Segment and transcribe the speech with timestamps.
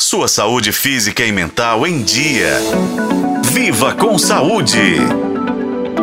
[0.00, 2.58] Sua saúde física e mental em dia.
[3.44, 4.98] Viva com saúde!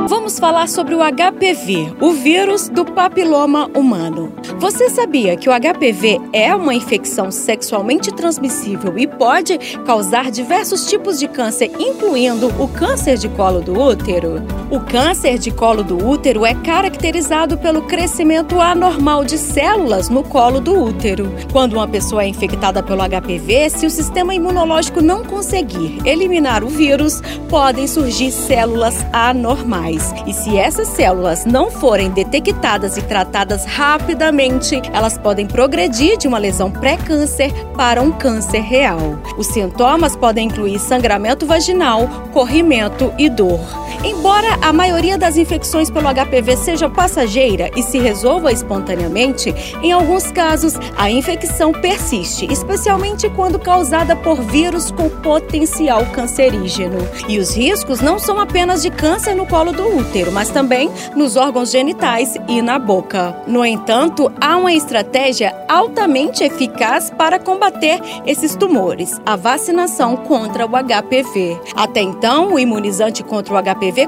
[0.08, 4.34] Vamos falar sobre o HPV, o vírus do papiloma humano.
[4.60, 11.20] Você sabia que o HPV é uma infecção sexualmente transmissível e pode causar diversos tipos
[11.20, 14.42] de câncer, incluindo o câncer de colo do útero?
[14.72, 20.62] O câncer de colo do útero é caracterizado pelo crescimento anormal de células no colo
[20.62, 21.30] do útero.
[21.52, 26.70] Quando uma pessoa é infectada pelo HPV, se o sistema imunológico não conseguir eliminar o
[26.70, 30.14] vírus, podem surgir células anormais.
[30.26, 36.38] E se essas células não forem detectadas e tratadas rapidamente, elas podem progredir de uma
[36.38, 39.20] lesão pré-câncer para um câncer real.
[39.38, 43.60] Os sintomas podem incluir sangramento vaginal, corrimento e dor.
[44.04, 50.32] Embora a maioria das infecções pelo HPV seja passageira e se resolva espontaneamente, em alguns
[50.32, 57.00] casos a infecção persiste, especialmente quando causada por vírus com potencial cancerígeno.
[57.28, 61.36] E os riscos não são apenas de câncer no colo do útero, mas também nos
[61.36, 63.36] órgãos genitais e na boca.
[63.48, 70.70] No entanto, há uma estratégia altamente eficaz para combater esses tumores: a vacinação contra o
[70.70, 71.60] HPV.
[71.76, 74.08] Até então, o imunizante contra o HPV HIV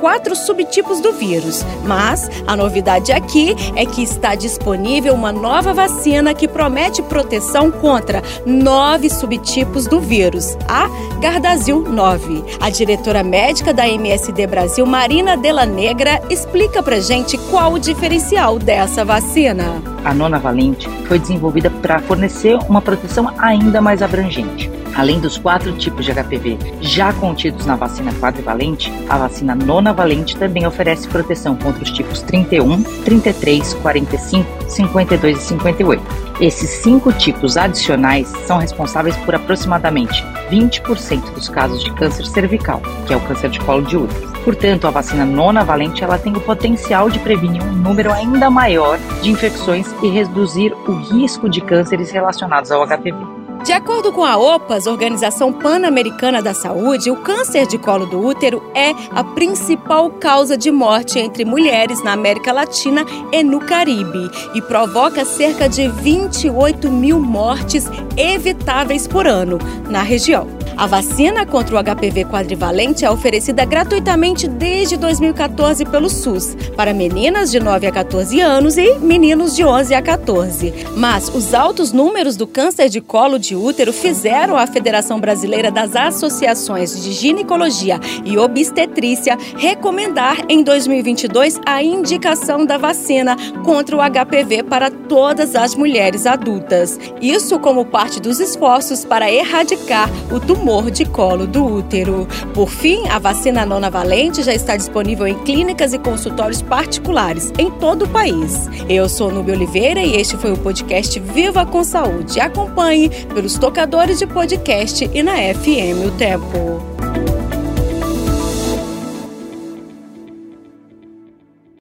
[0.00, 6.34] quatro subtipos do vírus, mas a novidade aqui é que está disponível uma nova vacina
[6.34, 10.88] que promete proteção contra nove subtipos do vírus, a
[11.20, 12.44] Gardasil 9.
[12.60, 18.58] A diretora médica da MSD Brasil, Marina Della Negra, explica pra gente qual o diferencial
[18.58, 19.91] dessa vacina.
[20.04, 24.70] A nona valente foi desenvolvida para fornecer uma proteção ainda mais abrangente.
[24.94, 30.66] Além dos quatro tipos de HPV já contidos na vacina quadrivalente, a vacina nonavalente também
[30.66, 36.02] oferece proteção contra os tipos 31, 33, 45, 52 e 58.
[36.40, 43.14] Esses cinco tipos adicionais são responsáveis por aproximadamente 20% dos casos de câncer cervical, que
[43.14, 44.31] é o câncer de colo de útero.
[44.44, 49.30] Portanto, a vacina nonavalente ela tem o potencial de prevenir um número ainda maior de
[49.30, 53.42] infecções e reduzir o risco de cânceres relacionados ao HPV.
[53.64, 58.60] De acordo com a OPAS, Organização Pan-Americana da Saúde, o câncer de colo do útero
[58.74, 64.60] é a principal causa de morte entre mulheres na América Latina e no Caribe e
[64.60, 69.58] provoca cerca de 28 mil mortes evitáveis por ano
[69.88, 70.61] na região.
[70.76, 77.50] A vacina contra o HPV quadrivalente é oferecida gratuitamente desde 2014 pelo SUS para meninas
[77.50, 80.72] de 9 a 14 anos e meninos de 11 a 14.
[80.96, 85.94] Mas os altos números do câncer de colo de útero fizeram a Federação Brasileira das
[85.94, 94.62] Associações de Ginecologia e Obstetrícia recomendar em 2022 a indicação da vacina contra o HPV
[94.64, 96.98] para todas as mulheres adultas.
[97.20, 102.28] Isso como parte dos esforços para erradicar o tumor tumor de colo do útero.
[102.54, 107.68] Por fim, a vacina nona valente já está disponível em clínicas e consultórios particulares em
[107.68, 108.68] todo o país.
[108.88, 112.38] Eu sou Nubia Oliveira e este foi o podcast Viva com Saúde.
[112.38, 116.91] Acompanhe pelos tocadores de podcast e na FM O Tempo.